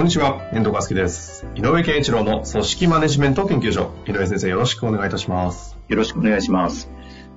[0.00, 1.46] こんにちは、遠藤和樹です。
[1.54, 3.92] 井上健一郎の組織マネジメント研究所。
[4.06, 5.76] 井上先生、よろしくお願いいたします。
[5.88, 6.90] よろしくお願いします。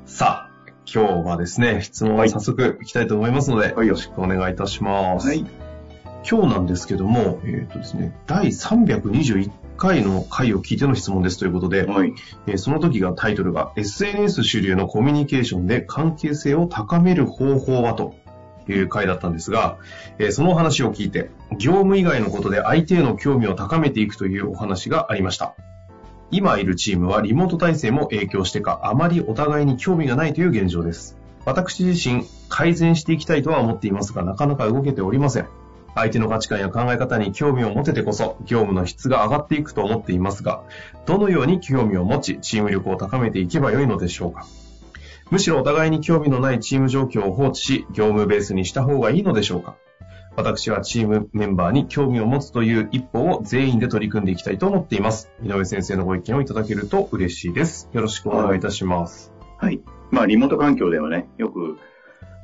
[0.05, 0.49] さあ、
[0.85, 5.27] 今日はですね、質問を早速いきたいと思いますので、はいよろしくお願いいたします。
[5.27, 5.45] はい。
[6.25, 12.13] 今日なんですけども、えっ、とですね、第321回の回を聞いての質問ですということで、はい。
[12.47, 18.15] えーその時がタイトルが SNS 主流のコミュニケーションで関係性を高める方法はと
[18.71, 19.77] いう回だったんですが、
[20.19, 25.55] えーそのお話を聞いて、業務以外のことで相手への興味を高めていくというお話がありました。
[26.31, 31.17] 今いるチームはリモート体制も影響してか、あまりお互いに興味がないという現状です。
[31.45, 35.47] 私自身、改善していきたいとは思っていますが、なかなか動けておりません。
[35.95, 40.63] 相手の価値観や考え方に興味を持ててこそ、業務の質が上がっていくと思っていますが、
[41.05, 44.45] どのように興味を持ち、チーム力を高めていけばよいのでしょうか
[45.31, 49.77] むしろお互いに興味のないチーム状況を放置し、業務ベースにした方がいいのでしょうか
[50.35, 55.29] 私はチームメンバーに興味を持つという一歩を全員で取り組んでいきたいと思っています。
[55.43, 57.89] 井上先生のご意見をいただけると嬉しいです。
[57.93, 59.31] よろしくお願いいたします。
[59.59, 59.81] はい。
[60.11, 61.77] まあ、リモート環境ではね、よく、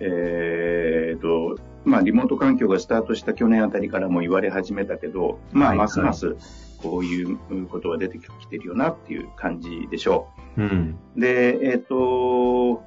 [0.01, 6.35] えーと、まあ、リモート環境がスタートした去年あたりからも言われ始めたけど、まあ、はいますます、
[6.81, 7.37] こういう
[7.67, 10.97] ことが出てきてるよなっていう感じでしょうん。
[11.17, 11.19] う。
[11.19, 12.83] で、えっ、と、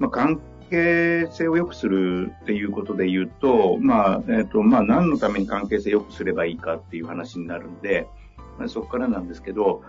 [0.00, 8.08] まあ、関係性を良くするっていうことで言うと、まあ、えっ、と、まあ、何のために関係性を良くすればいいかっていう話になるんで、
[8.58, 9.82] まあ、そこからなんですけど、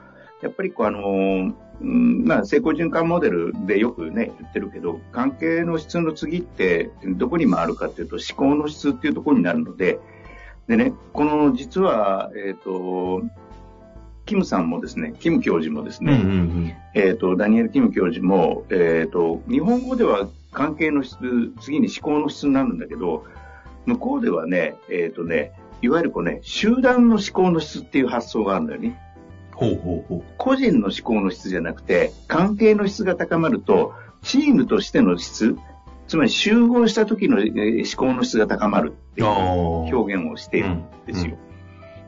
[0.43, 9.99] やっぱりこうあの、うんまあ、成功循環モデルでよくね、言ってるけど、関係の質の次ってどこに回るかっていうと、思考の質っていうところになるので、
[10.67, 13.23] でね、この実は、えっ、と、
[14.25, 21.17] キムさんもですね、キム教授もですうんうね、んえっ、と、ダニエル・キム教授も、えっ、と、日本語では関係の質、
[21.61, 23.25] 次に思考の質になるんだけど、
[23.85, 28.97] 向こうではね、えっ、とね、いわゆるこうね、集団の思考の質っていう発想があるんだよね。
[29.63, 30.23] ほうほうほう。
[30.37, 35.55] 個人の思考の質じゃなくて、関係の質が高まると、チームとしての質、
[36.07, 41.37] つまり集合した時のえー思考の質が高まるっていう表現をしているんですよ。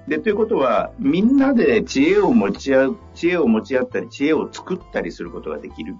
[0.07, 5.95] で、ということは、みんなで知恵を持ち合う、知恵を持ち合ったり、知恵を作ったりすることができる。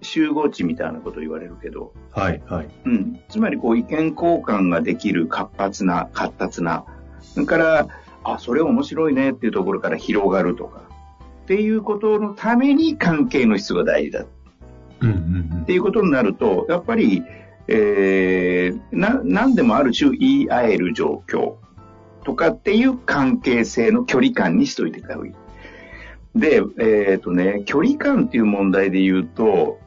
[0.00, 2.68] 集合値みたいなことを言われるけど、はいはい。
[2.84, 3.20] うん。
[3.28, 6.84] つまり、こう、意見交換ができる活発な、活発な。
[7.20, 7.88] それから、
[8.24, 10.82] あ、それ面白いねっていうところから広がるとか。
[11.44, 14.26] っていうことのために関係の質が大事だっ
[15.00, 17.22] うんうんていうことになると、やっぱり、
[17.68, 21.54] えー、な、何でもある種言い合える状況
[22.24, 25.34] とかっていう関係性の距離感にしといてください。
[26.34, 29.78] で、えっ、とね、距離感っていう問題で言うと、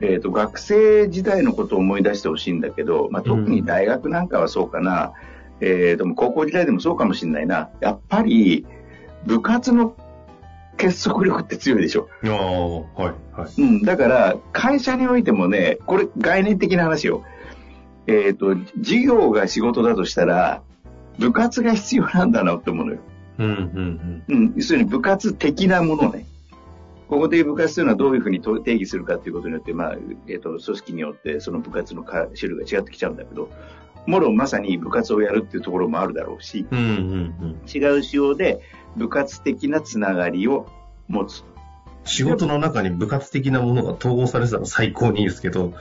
[0.00, 5.12] えっ、と、学生時代のことを思い出してほしいんだけど、まあ、特に大学なんかはそうかな、
[5.60, 7.70] えー、でも高校時代でもそうかもしれないな。
[7.80, 8.66] やっぱり、
[9.24, 9.96] 部活の
[10.76, 12.08] 結束力って強いでしょ。
[12.22, 12.30] うん。
[12.30, 13.62] ああ、はいはい。
[13.62, 17.24] うん、だから、会社においてもね、これ概念的な話よ。
[18.06, 20.62] えっ、と、授業が仕事だとしたら、
[21.18, 22.98] 部活が必要なんだなって思うのよ。
[23.38, 26.26] うんうんうん、要するに部活的なものね。
[27.08, 29.96] ここで部活というのはどういうふうにと定義するかということによって、まあ、
[30.28, 33.48] えっ、と、組織によってその部活のか種類が違ってきちゃうんだけど、
[34.06, 36.78] もろまさに部活をやるっていうところもあるだろうし、うん。
[36.78, 36.98] うんうんう
[37.46, 37.60] ん。
[37.68, 38.60] 違う仕様で
[38.96, 40.66] 部活的なつながりを
[41.08, 41.44] 持つ。
[42.04, 45.72] 仕事の中に部活的なものが統合されてたら最高にいいですけど、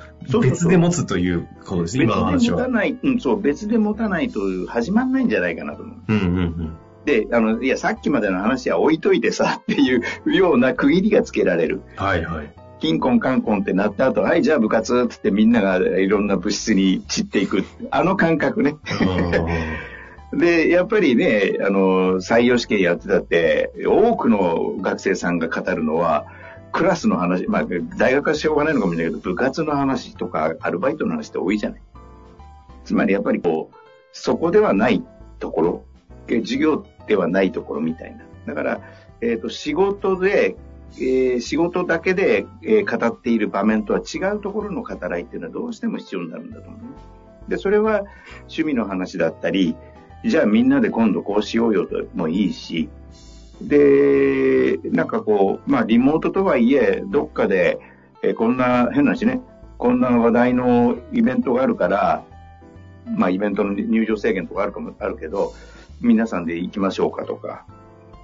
[0.42, 2.58] 別で持つということですね、別今の話は。
[2.58, 5.98] で持たない、うん、そう、別で持たないと始まんないんじゃないかなと思う。
[6.08, 6.78] うんうんうん。
[7.06, 11.82] で、あの、いや、さっきまでの話は置いといてさ、っていうような区切りがつけられる。
[11.98, 12.54] はいはい。
[12.84, 17.64] キンコンカンコンってなった後、はい、じゃあ部活ってってみんながいろんな物質に散っていく。
[17.92, 18.76] あの感覚ね。
[20.34, 26.26] で、やっぱりね、あの、採用試験やってたって、多くの学生さんが語るのは、
[26.74, 27.66] クラスの話、まあ、
[27.98, 31.82] 大学はしょうがないのかもしれないけど、部活の話とか、アルバイトの話って多いじゃない。
[32.84, 33.76] つまりやっぱりこう、
[34.12, 35.02] そこではない
[35.40, 35.86] ところ、
[36.28, 38.26] え授業ではないところみたいな。
[38.46, 38.82] だから、
[39.22, 40.58] えっ、と、仕事で、
[40.98, 47.50] えー仕事だけで、えー語っている場面とは違うところの語らいっていうのはどうしても必要になるんだと思う。
[47.50, 48.04] で、それは
[48.42, 49.76] 趣味の話だったり、
[50.26, 52.90] じゃあみんなで今度こうしようよともいいし、
[53.62, 57.80] で、なんかこう、まあリモートとはいえ、どっかで、
[58.22, 59.42] えこんな変な話ね、
[59.78, 62.24] こんな話題のイベントがあるから、
[63.06, 65.54] まあイベントの入場制限とかあるかもあるけど、
[66.02, 67.66] 皆さんで行きましょうかとか、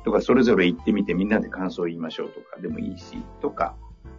[0.04, 3.76] とかそれぞれ行ってみてみんなで感想を言いましょうとかでもいいし、とか、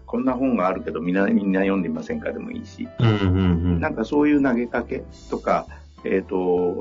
[0.07, 3.39] こんな本があるけどみんなみんな読んでみませんかでもいいし、うんうんう
[3.77, 3.81] ん。
[3.81, 5.67] なんかそういう投げかけとか、
[6.05, 6.75] えっ、と、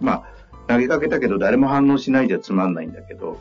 [0.00, 0.24] まあ、
[0.68, 3.38] 投げかけたけど誰も反応しないじゃつまんないんだけど、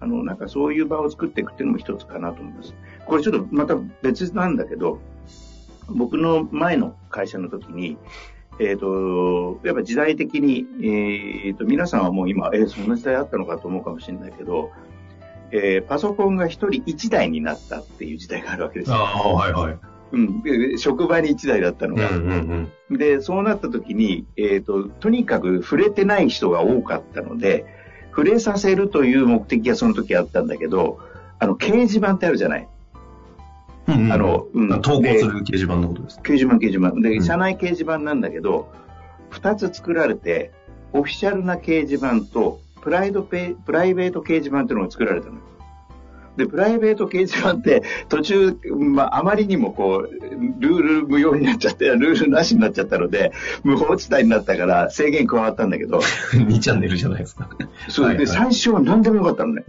[0.00, 2.74] あの、なんかそういう場を作っていくっていうのも一つかなと思います。
[3.06, 5.00] これちょっとまた別なんだけど、
[5.88, 7.96] 僕の前の会社の時に、
[8.60, 10.66] えっ、と、やっぱ時代的に、
[11.46, 14.70] えっ、と、皆さんはもう今、えーそんな時代あったのかと思うかもしれないけど、
[15.50, 18.96] えーパソコンが一人一台になったっていう時代があるわけですよ。
[18.96, 19.78] ああ、はいはい。
[20.12, 22.98] うん、で職場に一台だったのうんうが、んうん。
[22.98, 27.66] で、そうなった時に、えっ、と、とにかく触れてない人が多かったので、
[28.10, 31.00] 触れさせるという目的がその時あったんだけど、
[31.40, 32.68] あの、掲示板ってあるじゃない
[33.86, 36.20] うんうん、あのうん投稿する掲示板のことです。
[36.20, 37.00] 掲示板、掲示板。
[37.00, 38.72] で、うん社内掲示板なんだけど、
[39.30, 40.52] 二つ作られて、
[40.92, 45.38] オフィシャルな掲示板と、プライドペプライベート掲示板っていうのが作られたの。
[46.36, 50.10] で、プライベート掲示板って途中、まあ、あまりにもこう、
[50.58, 53.32] ルール無用になっちゃって、ルールなしになっちゃったので、
[53.62, 56.00] 無法地帯になったから制限加わったんだけど、
[56.34, 57.48] 2チャンネルじゃないですか。
[57.88, 59.64] それではいはい最初は何でもよかったのね。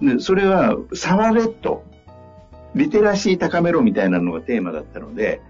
[0.00, 1.84] うんで、それは、触れと、
[2.74, 5.40] リテラシー高めろみたいなのがテーマだったので、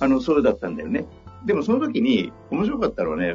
[0.00, 1.06] あの、そうだったんだよね。
[1.44, 3.34] でもその時に、面白かったのはね、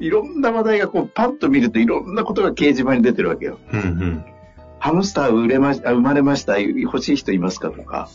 [0.00, 3.58] いろんな話題がこう、パッと見るといろんなことが掲示板に出てるわけよ。
[3.72, 4.24] うんうん。
[4.78, 8.08] ハムスター売れましあ生まれました、欲しい人いますかとか、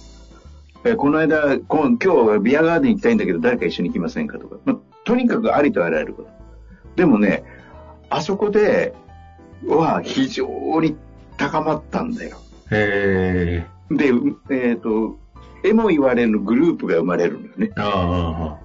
[0.85, 6.29] えこの間、こん今日はビアガーデン行きたいんだけど誰か一緒に行きませんかとか、まとにかくありとあらゆること。
[6.95, 7.43] でもね、
[8.09, 8.93] あそこで
[9.65, 10.47] は非常
[10.81, 10.95] に
[11.37, 12.37] 高まったんだよ。
[12.71, 13.78] へえ。
[13.91, 14.11] で、
[14.49, 15.19] えっ、と、
[15.63, 17.71] えも言われるグループが生まれるんだよね。
[17.75, 18.59] ああああ。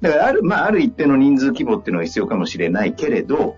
[0.00, 3.56] だから、ある、まあ、ある一定の人数規模っていうのが必要かもしれないけれど、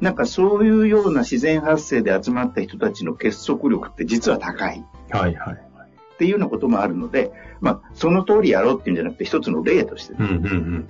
[0.00, 5.54] なんかそういうような自然発生で集まった人たちの結束力って実は高いはいはい。
[6.14, 10.18] っていうようなこともあるので、まあ、その通りやろうっていうんじゃなくて、一つの例としてね。
[10.20, 10.88] うんうんうん。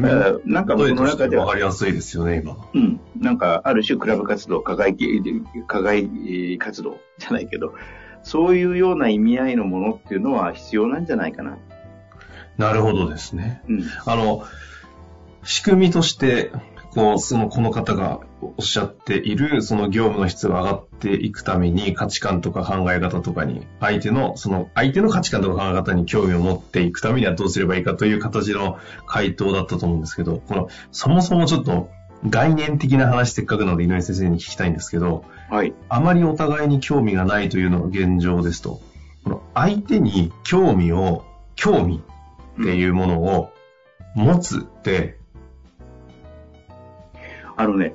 [0.00, 2.68] だからなんか僕の中ではわかりやすいですよね、今の。
[2.72, 5.22] うん、なんかある種クラブ活動、課外き、
[5.66, 7.74] 課外えー活動じゃないけど、
[8.22, 11.58] そういうような意味合いのものっていうのは必要なんじゃないかな。
[12.58, 13.62] なるほどですね。
[13.68, 13.84] うん。
[14.04, 14.44] あの、
[15.44, 16.52] 仕組みとして、
[16.94, 31.88] こう、その、この方がおっしゃっている、その業務の質が上がっていくために、価値観とか考え方とかに、相手の、その、相手の価値観とか考え方に興味を持っていくためにはどうすればいいかという形の回答だったと思うんですけど、この、そもそもちょっと、
[32.28, 35.74] 概念的な話せっかくなので井上先生に聞きたいんですけど、はい。
[35.88, 38.80] あまりお互いに興味がないというのが現状ですと、
[39.24, 41.24] この相手に興味を、
[41.56, 42.02] 興味
[42.60, 43.52] っていうものを
[44.14, 45.18] 持つって、
[47.56, 47.94] あのね、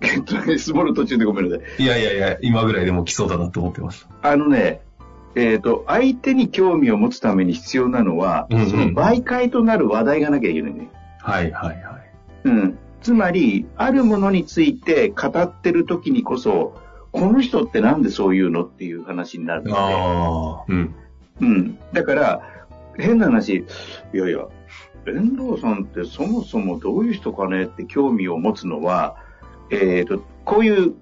[0.56, 1.82] 質問の途中でごめんなさい。
[1.82, 4.30] いやいやいや、今ぐらいでも来そうだなと思ってました。
[4.30, 4.80] あのね、
[5.34, 10.88] えっ、と、相手に興味を持つために必要なのは、うんうんその媒介となる話題がなきゃいけないね。
[11.20, 12.10] はいはいはい。
[12.44, 12.78] うん。
[13.06, 16.74] つまり、あるものについて語ってる時にこそ、
[17.12, 20.74] この人ってなんでそういうのっていう話になるので。
[20.74, 20.94] うん。
[21.40, 21.78] うん。
[21.92, 22.42] だから、
[22.98, 23.64] 変な話、
[24.12, 24.48] いやいや、
[25.06, 29.14] 遠藤さんってそもそもどういう人かねって興味を持つのは、
[29.70, 30.94] えっ、と、こういう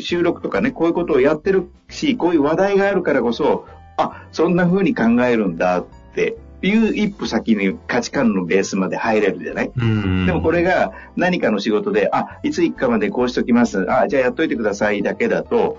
[0.00, 3.64] 収録とかね、こういうことをやってるし、こういう話題があるからこそ、
[3.96, 9.72] あ、そんな風に考えるんだっていう一歩先に価値観のベースまで入れるじゃない？
[9.76, 10.26] うん。
[10.26, 13.90] でもこれが何かの仕事で、あ、いつ行くかまでこうしときます。
[13.90, 15.78] あ、じゃあやっといてくださいだけだと、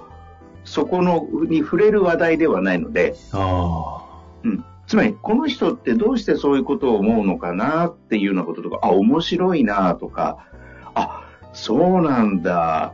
[0.63, 4.05] そこのに触れる話題ではないので、あ
[4.43, 4.63] うん。
[4.87, 10.47] つまり、この人ってどうしてそういうことを思うのかなっていうようなこととか、あ、面白いなとか、
[10.95, 12.93] あ、そうなんだ。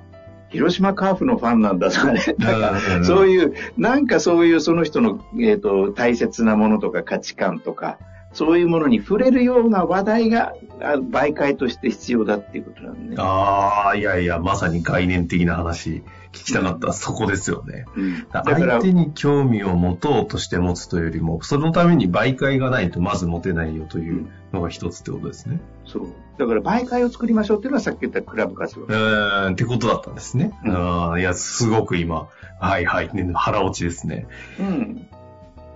[0.55, 2.21] 広島カーフのファンなんだとかね。
[2.37, 7.99] なんかうんそういう、なんかそういうその人の、えっ、と、大切なものとか価値観とか、
[8.35, 13.15] そういうものに触れるような話題が、あ媒介として必要だっていうことなんでね。
[13.17, 13.23] あ。
[13.23, 16.91] ああ、いやいや、まさに概念的な話聞きたかった。
[16.91, 17.85] そこですよね。
[17.95, 25.61] うん、だから相、手に興味を持とうとして持つというよりも、そのために媒介がないとまず持てないよというのが一つってことですね。
[25.85, 26.07] そう。
[26.37, 28.87] だから媒介を作りましょうっていうのはさっき言ったクラブ活動う。
[28.87, 30.51] ーん、ってことだったんですね。
[30.65, 32.27] うんいや、すごく今、
[32.59, 34.27] はいはい、ね、腹落ちですね。
[34.59, 35.07] うん。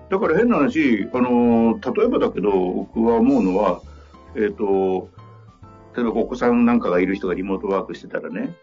[0.10, 3.82] だから変な話、あの、例えばだけど、僕は思うのは、
[4.36, 5.10] えっ、と、
[5.96, 8.56] 例えばお子さんなんかがいる人がリモートワークしてたらね、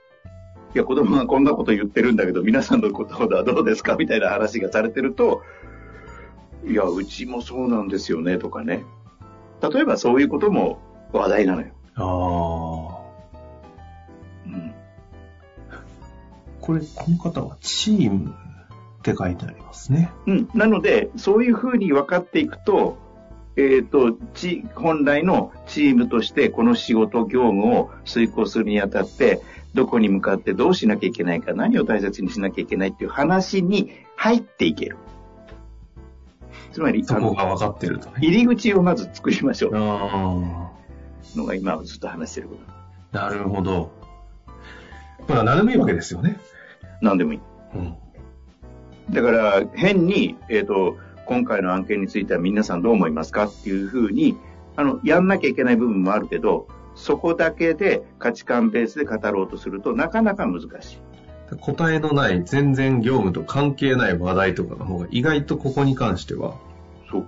[0.75, 3.97] いや、子供がこんなこと言ってるんだけど、皆さんのことはどうですか？
[3.97, 5.43] みたいな話がされてると、
[6.67, 8.85] いや、うちもそうなんですよね、とかね。
[9.63, 10.81] 例えばそういうことも
[11.13, 11.69] 話題なのよ。
[11.95, 12.03] あ
[12.93, 13.07] あ。
[14.47, 14.75] うん。
[16.61, 18.35] これ、この方はチーム
[19.11, 20.11] って書いてありますね。
[20.27, 20.49] うん。
[20.55, 22.99] なので、そういうふうに分かっていくと、
[23.57, 29.41] えっ、と、ち、本来のチームとしてこの仕事、業務を遂行するにあたって、
[29.75, 34.97] どこに向かってどうしなきゃいけないか、何を大切にしなきゃいけないっていう話に入っていける。
[36.73, 38.17] つまり、そこが分かってるとね。
[38.19, 39.73] 入り口をまず作りましょう。
[39.75, 40.71] あ
[41.35, 43.19] のが今ずっと話してること。
[43.19, 43.31] あ。
[43.31, 43.91] なるほど。
[45.29, 46.39] まあ、何でもいいわけですよね。
[47.01, 47.41] 何でもいい。
[47.75, 47.97] うん。
[49.11, 50.97] だから、変に、えっ、と、
[51.27, 54.37] 今回の案件については皆さんどう思いますかっていうふうに、
[54.77, 60.99] あの、やんなきゃいけない部分もあるけど、そこだけで価値観ベースで語ろうとするとなかなか難しい。
[61.61, 66.55] 答えのない、全然業務と関係ない話題とかの方が意外とここに関しては、
[67.11, 67.27] そう。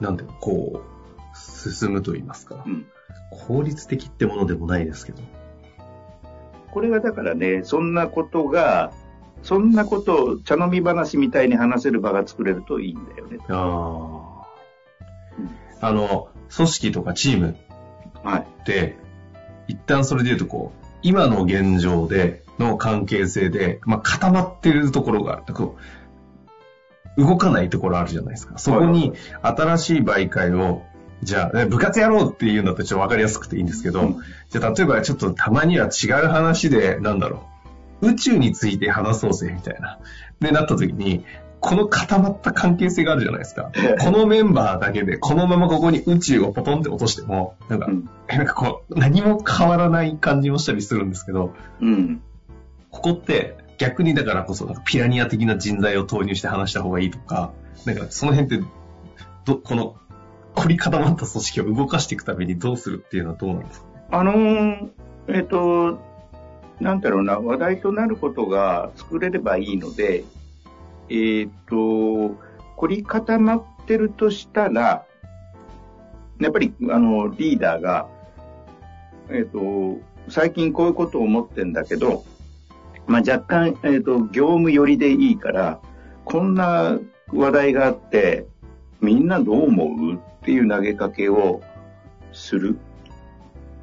[0.00, 2.68] なんで、こう、進むと言いますかう。
[2.68, 2.86] ん。
[3.30, 5.22] 効率的ってものでもないですけど。
[6.72, 8.92] これはだからね、そんなことが、
[9.42, 13.38] そんなことを茶飲み話みたいに話せる場が作れるといいんだよね。
[13.48, 14.44] あ
[15.80, 15.86] あ。
[15.88, 17.56] あの、組織とかチーム
[18.22, 18.40] はい。
[18.62, 18.96] って、
[19.68, 25.78] 一旦それで言うとこう、今の現状での関係性で、まあ、固まってるところが、こ
[27.16, 28.58] う、動かないところあるじゃないですか。
[28.58, 30.82] そこに新しい媒介を、
[31.22, 34.16] じゃあ、ね部活やろうっていうんだったらちょっとわかりやすくていいんですけど、うん
[34.50, 37.49] じゃあ例えばちょっとたまには違う話で、なんだろう、
[38.02, 39.98] 宇宙について話そうぜ、みたいな。
[40.40, 41.24] で、なった時に、
[41.60, 43.70] この固まった関係性があるじゃないですか。
[44.00, 48.08] このメンバーだけで、このままここに宇宙をポトンって落としても、なんか、うん。
[48.28, 52.22] なんかこう、何も変わらない感じもしたりするんですけど、うん。
[52.90, 57.52] ここって逆にだからこそ、ピラニア的な人材を投入して話した方がいいとか、
[57.84, 58.66] なんかその辺って、
[59.44, 59.96] ど、この、
[60.54, 63.92] 凝り固まった組織を動かしていくためにどうするっていうのはどうなんですかね？
[64.10, 64.88] あのー
[65.28, 66.00] えっ、と、
[66.80, 70.24] なんだろうな、話題となることが作れればいいので、
[71.10, 72.36] えっ、と、
[72.76, 75.04] 凝り固まってるとしたら、
[76.40, 78.08] やっぱり、あの、リーダーが、
[79.28, 82.24] えっ、と、最近こういうことを思ってんだけど、
[83.06, 85.80] まあ、若干、えっ、と、業務寄りでいいから、
[86.24, 86.98] こんな
[87.32, 88.46] 話題があって、
[89.02, 91.60] みんなどう思うっていう投げかけを
[92.32, 92.78] する。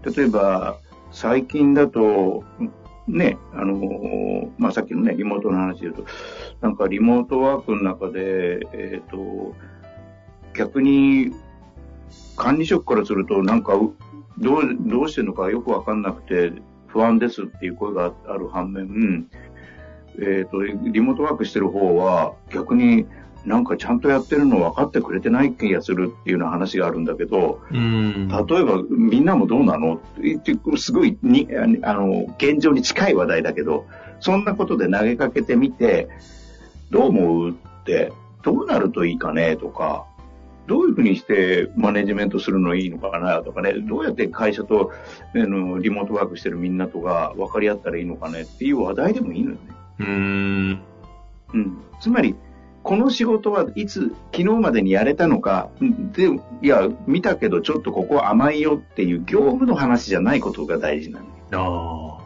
[0.04, 0.78] 例えば、
[1.12, 2.44] 最近だと、
[3.08, 6.06] ね、あの、まあ、さっきのね、リモートの話で言うと、
[6.62, 9.56] なんかリモートワークの中で、えっ、と、
[10.54, 11.32] 逆に、
[12.36, 13.74] 管理職からすると、なんか、
[14.38, 16.52] どう、どうしてるのかよくわかんなくて、
[16.88, 19.28] 不安ですっていう声がある反面、
[20.20, 23.06] えっ、と、リモートワークしてる方は、逆に
[23.48, 28.28] なんかちゃんとやってるの分かってくれてない気がするっていうような話があるんだけど、うん。
[28.28, 29.96] 例えば、みんなもどうなの？
[29.96, 31.48] って言って、すごいに、
[31.82, 33.86] あの、現状に近い話題だけど、
[34.20, 36.10] そんなことで投げかけてみて、
[36.92, 37.54] どう思うっ
[37.86, 38.12] て、
[38.44, 40.06] どうなるといいかねとか、
[40.68, 44.92] どういうふうにしてマネジメントするのいいのかなとかね、どうやって会社と、
[45.34, 49.62] あの、リモートワークしてるみんなとが分かり合ったらいいのかねっていう話題でもいいのよね。
[50.00, 50.82] うん。
[51.54, 51.78] うん。
[52.02, 52.36] つまり、
[52.88, 56.30] この仕事はいつ、昨日までにやれたのか、うんで、
[56.62, 61.20] いや、見たけどちょっとここ甘いよっていう業務の話じゃないことが大事な
[61.52, 62.22] の。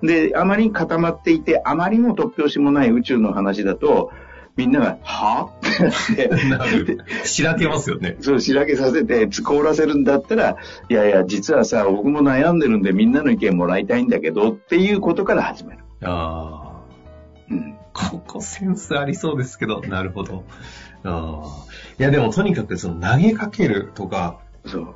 [0.00, 4.10] あで、あまり固まっていて、あまりも突拍子もない宇宙の話だと、
[4.56, 5.50] みんなが、は？
[5.60, 6.48] ぁってあ。
[6.48, 7.04] ななってる。
[7.24, 8.16] しらけますよね。
[8.20, 10.56] そう、しらけさせて、凍らせるんだったら、
[10.88, 15.84] いやいや、実はさ、僕も悩んでるんでみんなの意見もらいたいんだけど、っていうことから始める。
[16.00, 16.82] ああ。
[17.50, 17.76] うん。
[17.92, 20.44] ここセンスありそうですけど、なるほど。
[21.04, 21.66] ああ。
[21.98, 24.94] いや、でもとにかくその投げかけるとか、そう。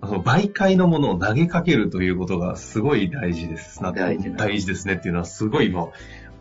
[0.00, 3.82] 媒介のものを投げかけるということがすごい大事です。
[3.82, 5.88] な大事な大事ですねっていうのはすごい今、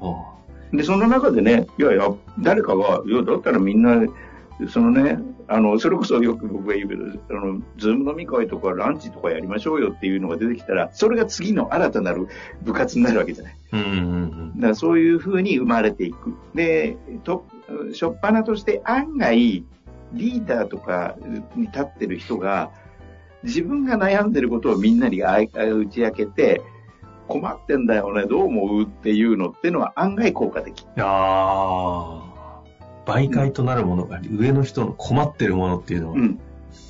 [0.01, 0.37] あ
[0.71, 4.01] で、その中でね、いやいや、誰かが、いや、だったらみんな、
[4.69, 12.27] そのね、あの、それこそよく僕が言うけど、あの、ズーム飲み会とかランチとかやりましょうよっていうのが出てきたら、それが次の新たなる
[12.63, 13.55] 部活になるわけじゃない。
[13.73, 16.33] うんうんだからそういうふうに生まれていく。
[16.55, 17.45] で、と、
[17.93, 19.63] しょっぱなとして案外、
[20.13, 21.15] リーダーとか
[21.55, 22.71] に立ってる人が、
[23.43, 25.47] 自分が悩んでることをみんなに打
[25.85, 26.61] ち明けて、
[27.27, 30.87] 困ってんだよね、どう思うっていうのってのは案外効果的。
[30.95, 31.03] うん。
[31.03, 32.26] ああ。
[33.07, 36.39] 媒介となるものが上の人の困ってるものっていうのは、うん。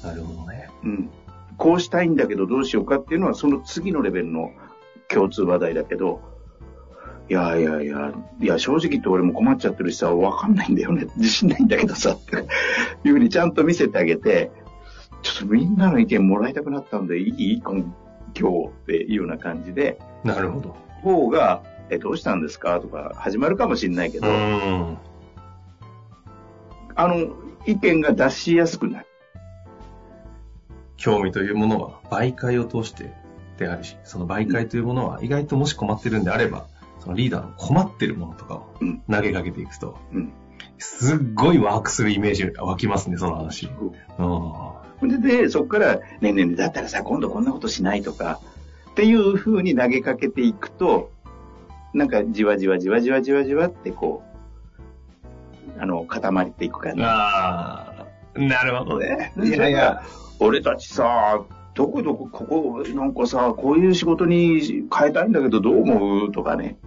[0.04, 0.70] なるほどね。
[0.84, 1.10] うん。
[1.58, 4.52] こうしたいんだけどどうしようかっていうのはその次のレベルの
[5.08, 6.22] 共通話題だけど、
[7.30, 11.08] いやいやいや、いや正直言って俺も困っちゃってるしさ、わかんないんだよね。
[11.18, 12.36] 自信ないんだけどさ、って
[13.04, 14.52] いうふうにちゃんと見せてあげて、
[15.24, 20.76] ちょっとみんなの意見もらいたくなったんでいい今日っていうような感じで、なるほど。
[21.02, 22.80] 方が、え、どうしたんですか？
[22.80, 24.98] とか始まるかもしれないけうど、ん。
[26.98, 27.28] あの、
[27.68, 29.06] 意見が出しやすくなる。
[30.98, 33.14] 興味というものは媒介を通して
[33.58, 36.66] であるし、その媒介というものは意外ともし困ってるんであれば、
[37.00, 40.34] そのリーダーの困ってるものとかをうん投げかけていくと、うん。
[40.80, 43.70] すっごいワークするイメージが湧きますね、その話。
[45.02, 45.22] うん。
[45.22, 48.40] で、でそこから、ねえねえねえ、だったらさ、今度こんなことしないとか、
[48.92, 51.12] っていうふうに投げかけていくと、
[51.94, 54.27] なんかじわじわじわじわじわじわってこう、
[55.80, 57.02] あの、固まっていく感じ。
[57.04, 58.06] あ
[58.36, 59.34] あ、なるほどね。
[59.44, 60.04] いやいや、
[60.40, 61.42] 俺たちさ、
[61.74, 66.32] どこどこ、ここ、なんかさ、こういう仕事に変えたいんだけどどう思う？
[66.32, 66.78] とかね、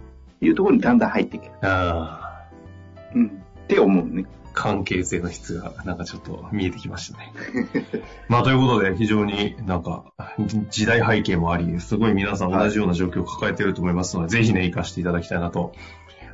[0.41, 1.45] いうところにだんだん入っていく。
[1.65, 2.49] ああ、
[3.15, 3.27] うん。
[3.27, 4.25] って思うね。
[4.53, 7.31] 関係性の質がなんかちょっと見えてきましたね。
[8.27, 10.11] まあということで非常になんか
[10.69, 15.71] 時代背景もあり、すごい皆さん同じような状況を抱えていると思いますので、ぜひね、活かしていただきたいなと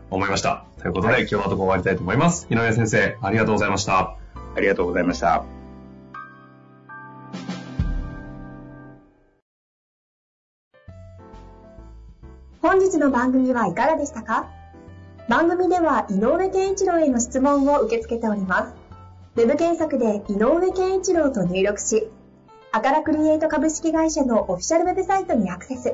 [0.10, 0.66] 思いました。
[0.82, 2.48] ということで、はい今日のところ終わりたいと思います。
[2.50, 4.18] 井上先生、ありがとうございました。
[4.56, 5.44] ありがとうございました。
[12.62, 14.50] 本日の番組はいかがでしたか？
[15.30, 18.74] 番組では井上健一郎への質問を受け付けております。
[19.36, 22.10] ウェブ検索で井上健一郎と入力し、
[22.72, 25.94] アカラクリエイト株式会社のオフィシャルウェブサイトにアクセス。